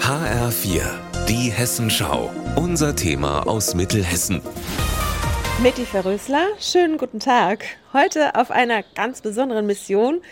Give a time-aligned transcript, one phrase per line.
[0.00, 0.82] HR4,
[1.28, 2.30] die Hessenschau.
[2.56, 4.40] Unser Thema aus Mittelhessen.
[5.62, 7.64] Mitty Verrösler, schönen guten Tag.
[7.92, 10.22] Heute auf einer ganz besonderen Mission.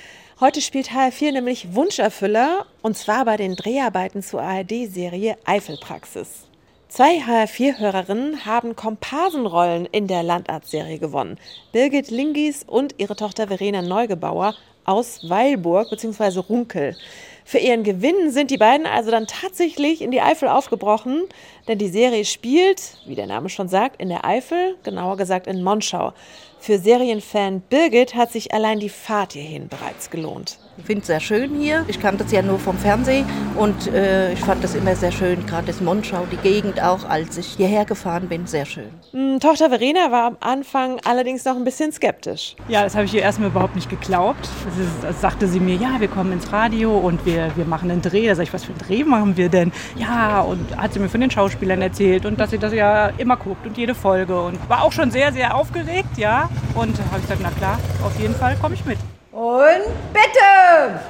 [0.40, 6.46] Heute spielt HR4 nämlich Wunscherfüller und zwar bei den Dreharbeiten zur ARD-Serie Eifelpraxis.
[6.88, 11.38] Zwei HR4-Hörerinnen haben Komparsenrollen in der Landarztserie gewonnen.
[11.72, 14.54] Birgit Lingis und ihre Tochter Verena Neugebauer
[14.86, 16.38] aus Weilburg bzw.
[16.40, 16.96] Runkel.
[17.44, 21.22] Für ihren Gewinn sind die beiden also dann tatsächlich in die Eifel aufgebrochen,
[21.68, 25.62] denn die Serie spielt, wie der Name schon sagt, in der Eifel, genauer gesagt in
[25.62, 26.12] Monschau.
[26.58, 30.58] Für Serienfan Birgit hat sich allein die Fahrt hierhin bereits gelohnt.
[30.78, 31.84] Ich finde es sehr schön hier.
[31.88, 33.24] Ich kannte es ja nur vom Fernsehen
[33.56, 37.38] und äh, ich fand es immer sehr schön, gerade das Monschau, die Gegend auch, als
[37.38, 38.90] ich hierher gefahren bin, sehr schön.
[39.12, 42.56] Hm, Tochter Verena war am Anfang allerdings noch ein bisschen skeptisch.
[42.68, 44.48] Ja, das habe ich ihr erstmal überhaupt nicht geglaubt.
[44.66, 48.02] Das, ist, sagte sie mir, ja, wir kommen ins Radio und wir, wir machen einen
[48.02, 48.26] Dreh.
[48.26, 49.72] Da sag ich, was für einen Dreh machen wir denn?
[49.96, 53.36] Ja, und hat sie mir von den Schauspielern erzählt und dass sie das ja immer
[53.36, 56.48] guckt und jede Folge und war auch schon sehr, sehr aufgeregt, ja.
[56.74, 58.98] Und habe ich gesagt, na klar, auf jeden Fall komme ich mit.
[59.32, 61.00] Und bitte!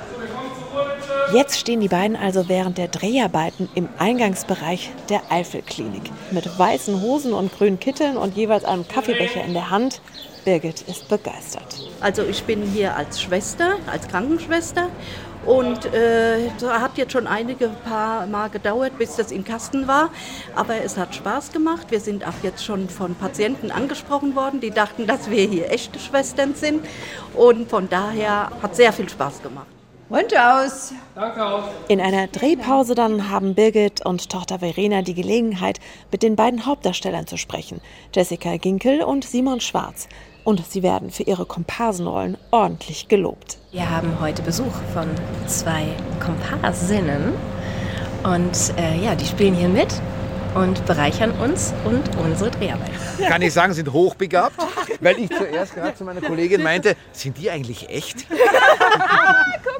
[1.33, 6.11] Jetzt stehen die beiden also während der Dreharbeiten im Eingangsbereich der Eifelklinik.
[6.31, 10.01] Mit weißen Hosen und grünen Kitteln und jeweils einem Kaffeebecher in der Hand.
[10.45, 11.91] Birgit ist begeistert.
[12.01, 14.89] Also ich bin hier als Schwester, als Krankenschwester
[15.47, 20.11] und äh, hat jetzt schon einige paar Mal gedauert, bis das im Kasten war.
[20.55, 21.91] Aber es hat Spaß gemacht.
[21.91, 25.99] Wir sind auch jetzt schon von Patienten angesprochen worden, die dachten, dass wir hier echte
[25.99, 26.85] Schwestern sind.
[27.35, 29.67] Und von daher hat sehr viel Spaß gemacht.
[30.09, 30.93] Und aus.
[31.17, 31.69] Danke auch.
[31.89, 35.81] In einer Drehpause dann haben Birgit und Tochter Verena die Gelegenheit,
[36.13, 37.81] mit den beiden Hauptdarstellern zu sprechen,
[38.15, 40.09] Jessica Ginkel und Simon Schwarz
[40.47, 43.59] und sie werden für ihre Komparsenrollen ordentlich gelobt.
[43.73, 45.09] Wir haben heute Besuch von
[45.49, 45.89] zwei
[46.25, 47.35] Komparsinnen
[48.23, 49.89] und äh, ja, die spielen hier mit
[50.55, 52.91] und bereichern uns und unsere Dreharbeit.
[53.29, 54.57] Kann ich sagen, sind hochbegabt,
[55.01, 58.25] weil ich zuerst gerade zu meiner Kollegin meinte, sind die eigentlich echt?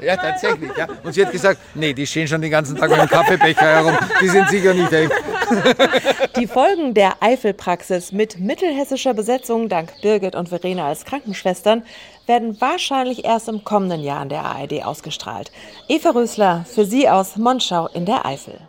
[0.01, 0.71] ja, tatsächlich.
[0.77, 0.87] Ja.
[1.01, 3.97] Und sie hat gesagt, nee, die stehen schon den ganzen Tag mit dem Kaffeebecher herum,
[4.21, 5.13] die sind sicher nicht echt.
[6.37, 11.83] Die Folgen der Eifelpraxis mit mittelhessischer Besetzung dank Birgit und Verena als Krankenschwestern
[12.25, 15.51] werden wahrscheinlich erst im kommenden Jahr in der ARD ausgestrahlt.
[15.87, 18.59] Eva Rösler für Sie aus Monschau in der Eifel.